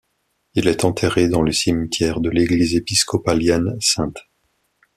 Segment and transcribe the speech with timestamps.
[0.55, 4.01] Il est enterré dans le cimetière de l’église épiscopalienne St.